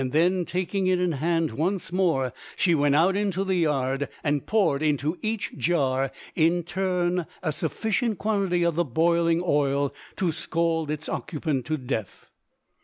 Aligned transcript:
Then 0.03 0.45
taking 0.45 0.87
it 0.87 0.99
in 0.99 1.11
hand 1.11 1.51
once 1.51 1.91
more, 1.93 2.33
she 2.55 2.73
went 2.73 2.95
out 2.95 3.15
into 3.15 3.43
the 3.43 3.53
yard 3.57 4.09
and 4.23 4.47
poured 4.47 4.81
into 4.81 5.19
each 5.21 5.55
jar 5.59 6.11
in 6.33 6.63
turn 6.63 7.27
a 7.43 7.51
sufficient 7.51 8.17
quantity 8.17 8.63
of 8.63 8.73
the 8.73 8.83
boiling 8.83 9.43
oil 9.45 9.93
to 10.15 10.31
scald 10.31 10.89
its 10.89 11.07
occupant 11.07 11.67
to 11.67 11.77
death. 11.77 12.31